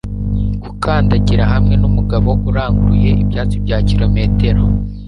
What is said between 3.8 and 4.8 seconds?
kilometero